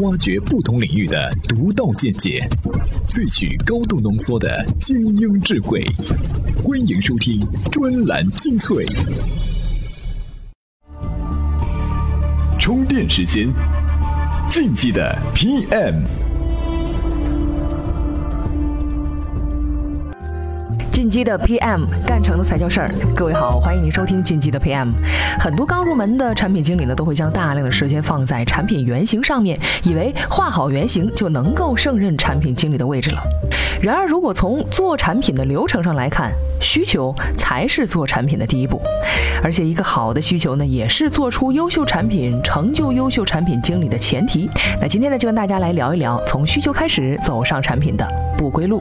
[0.00, 2.44] 挖掘不同领域的独到见解，
[3.08, 5.84] 萃取高度浓缩的精英智慧。
[6.64, 8.84] 欢迎收听专栏精粹。
[12.58, 13.48] 充电时间，
[14.50, 16.02] 竞技的 PM。
[20.94, 22.88] 进击的 PM 干成的才叫事儿。
[23.16, 24.92] 各位好，欢迎您收听进击的 PM。
[25.40, 33.20] 很多刚入门的产品经理呢，都会将大量的时间放在产品原型上面，以为画好原型就能够胜任产品经理的位置了。
[33.82, 36.30] 然而，如果从做产品的流程上来看，
[36.60, 38.80] 需求才是做产品的第一步。
[39.42, 44.48] 而且，一个好的需求呢，也是做出优秀产品、成就优秀产品经理的前提。
[44.80, 48.80] 那今天呢，就跟大家来聊一聊从需求开始走上产品的不归路。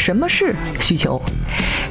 [0.00, 1.20] 什么是需求？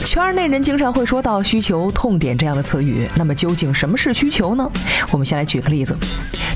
[0.04, 3.08] 圈内人经常会说到需求痛点这样的词语。
[3.16, 4.68] 那么究竟什么是需求呢？
[5.12, 5.96] 我们先来举个例子。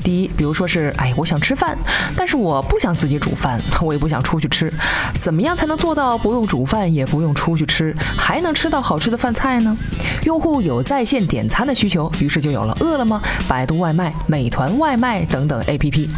[0.03, 1.77] 第一，比如说是，哎，我想吃饭，
[2.17, 4.73] 但是我不想自己煮饭，我也不想出去吃，
[5.21, 9.77] 怎么样才能做到不用煮饭，也不用出去吃，还能吃到好吃的饭菜呢？
[10.23, 16.09] 用户有在线点餐的需求，于是就有了饿了么、百度外卖、美团外卖等等 APP。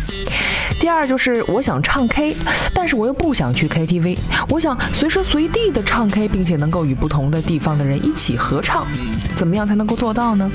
[0.86, 2.36] 第二就是我想唱 K，
[2.72, 4.19] 但是我又不想去 KTV，
[4.50, 8.86] 我想随时随地的唱 K，并且能够与不同的地方的人一起合唱，
[9.36, 10.47] 怎么样才能够做到呢？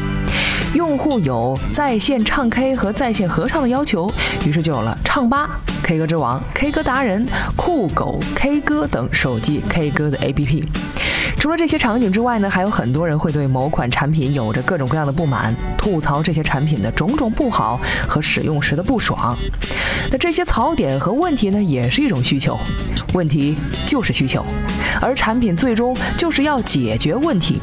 [0.74, 4.10] 用户有在线唱 K 和在线合唱的要求，
[4.46, 7.26] 于是就有了唱吧、K 歌之王、K 歌达人、
[7.56, 10.64] 酷狗 K 歌等手机 K 歌的 APP。
[11.36, 19.36] 除了这些场景之外呢，还有很多人会对某款产品有着各种各样的不满，吐槽这些产品的种种不好和使用时的不爽。
[20.12, 22.56] 那这些槽点和问题呢，也是一种需求。
[23.14, 23.56] 问题
[23.86, 24.44] 就是需求，
[25.00, 27.58] 而产品最终就是要解决问题。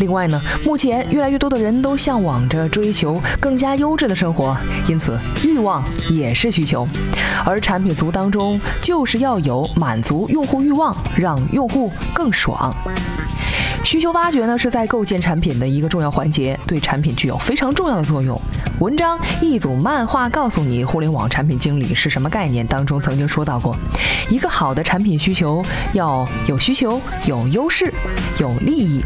[0.00, 4.56] 另外呢，目前越来越多的人都向往着追求更加优质的生活，
[4.88, 6.88] 因此欲望也是需求。
[7.44, 12.74] 而产品组当中就是要有满足用户欲望，让用户更爽。
[13.84, 18.38] 需求挖掘呢，是在构建产品的一个重要环节，对产品具有非常重要的作用。
[18.78, 23.76] 文章一组漫画告诉你互联网产品经理是什么概念当中曾经说到过，
[24.30, 25.62] 一个好的产品需求
[25.92, 27.92] 要有需求、有优势、
[28.38, 29.02] 有利益。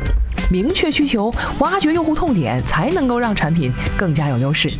[0.50, 4.71] 明确需求，挖掘用户痛点，才能够让产品更加有优势。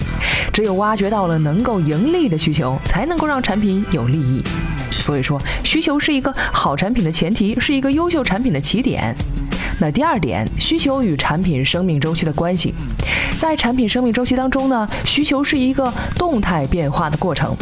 [0.53, 4.43] 只有挖掘到了能够盈利的需求，才能够让产品有利益。
[4.91, 9.15] 所以说，需求是一个好产品的前提，是一个优秀产品的起点。
[9.81, 12.73] 那第二点，需求与产品生命周期的关系，
[13.39, 17.55] 在产品生命周期当中呢，需求是一个动态变化的过程。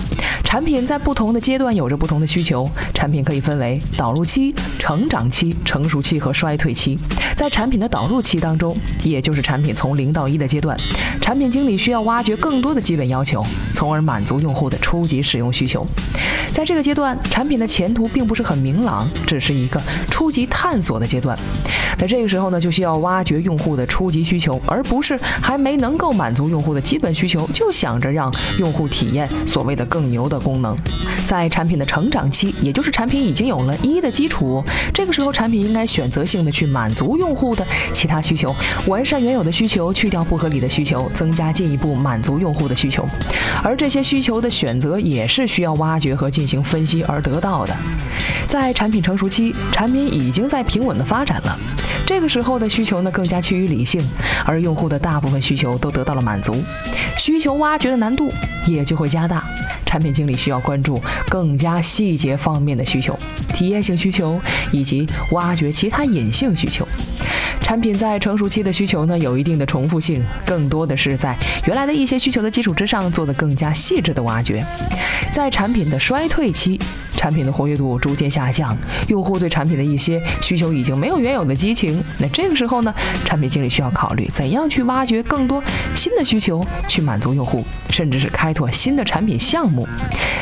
[0.44, 6.98] 产品在不同的阶段有着不同的需求，产品可以分为导入期、成长期、成熟期和衰退期。
[7.34, 10.76] 在产品的导入期当中，也就是产品从零到一的阶段，
[11.20, 15.86] 产品经理需要挖掘更多的基本要求，从而满足用户的初级使用需求。
[16.52, 19.80] 在这个阶段，产品的前途并不是很明朗，只是一个
[20.10, 21.38] 初级探索的阶段。
[22.02, 30.76] 在这个时候呢，就需要挖掘用户的初级需求，而不是还没能够满足用户的基本需求，就想着让用户体验所谓的更牛的功能。
[31.24, 34.60] 在产品的成长期，也就是产品已经有了一的基础，
[34.92, 38.52] 这个时候产品应该选择性的去满足用户的其他需求，
[38.88, 43.08] 完善原有的需求，去掉不合理的需求，增加进一步满足用户的需求。
[43.62, 47.72] 而这些需求的选择也是需要挖掘和进行分析而得到的。
[48.48, 51.56] 在产品成熟期，产品已经在平稳的发展了，
[52.14, 54.06] 这个时候的需求呢更加趋于理性，
[54.44, 56.62] 而用户的大部分需求都得到了满足，
[57.16, 58.30] 需求挖掘的难度
[58.66, 59.42] 也就会加大。
[59.86, 63.18] 产品经理需要关注更加细节方面的需求、
[63.54, 64.38] 体验性需求
[64.70, 66.86] 以及挖掘其他隐性需求。
[67.62, 71.34] 产品在成熟期的需求呢，有一定的重复性，更多的是在
[71.66, 74.62] 原来的一些需求的基础之上做的更加细致的挖掘。
[75.32, 76.80] 在产品的衰退期。
[77.14, 78.76] 产品的活跃度逐渐下降，
[79.06, 82.02] 用户对产品的一些需求已经没有原有的激情。
[82.18, 82.92] 那这个时候呢，
[83.24, 85.62] 产品经理需要考虑怎样去挖掘更多
[85.94, 89.86] 新的需求，去满足用户，甚至是开拓新的产品项目。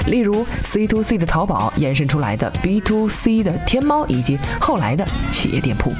[0.07, 5.93] 例如 C to C 的淘宝延伸出来的 B to C 的天猫，以及后来的企业店铺。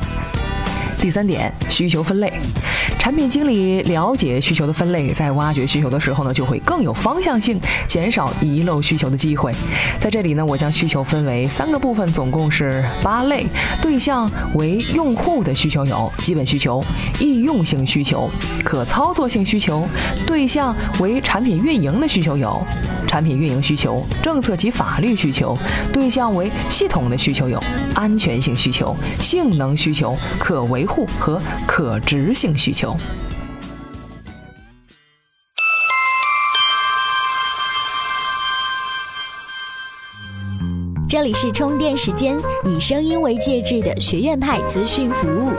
[1.01, 2.31] 第三点，需求分类。
[2.99, 7.59] 产品经理了解需求的分类，在挖掘需求的时候呢，就会更有方向性，
[7.89, 9.51] 减少遗漏需求的机会。
[9.99, 13.47] 在这里呢，我将需求分为三个部分，总共是八类。
[13.81, 16.85] 对象为用户的需求有基本需求、
[17.19, 18.31] 易用性需求、
[18.63, 19.89] 可操作性需求。
[20.27, 22.63] 对象为产品运营的需求有
[23.11, 25.59] 产品运营需求、政策及法律需求。
[25.93, 27.61] 对象为系统的需求有
[27.93, 32.97] 安全性需求、性能需求、可维护和可执行需求。
[41.09, 45.51] 这里是充电时间，以声音为介质的学院派资讯服务。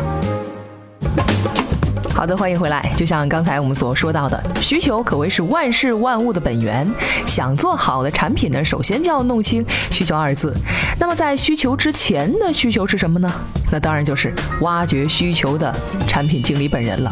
[2.21, 2.87] 好的，欢迎回来。
[2.95, 6.87] 就像刚才我们所说到的，需求可谓是万事万物的本源。
[7.25, 10.55] 想做好的产品呢，首先就要弄清“需求”二字。
[10.99, 13.33] 那么在需求之前的需求是什么呢？
[13.71, 15.75] 那当然就是挖掘需求的
[16.07, 17.11] 产品经理本人了。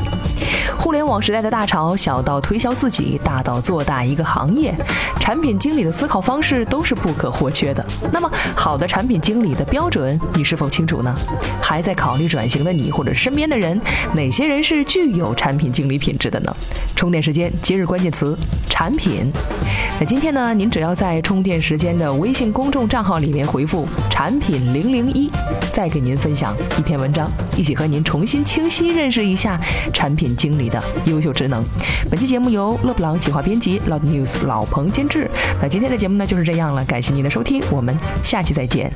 [0.79, 4.73] 互联网时代的大潮，小到推销自己，大到做大一个行业，
[5.19, 7.85] 产品经理的思考方式都是不可或缺的。
[8.13, 11.13] 那么，好的产品经理的标准，你是否清楚呢？
[11.61, 13.79] 还在考虑转型的你，或者身边的人，
[14.13, 16.55] 哪些人是具有产品经理品质的呢？
[16.95, 18.37] 充电时间，今日关键词：
[18.69, 19.29] 产品。
[19.99, 25.29] 那今天呢，您只要在充电时间的微信公众账号里面回复“产品零零一”，
[25.73, 29.59] 再给您分享一篇文章，一起和您重新清晰认识一下
[29.93, 31.63] 产品经理的优秀职能。
[32.10, 35.30] 本期节目由勒布朗企划编辑，Loud News 老彭监制。
[35.62, 38.92] 那今天的节目呢就是这样了，感谢您的收听，我们下期再见。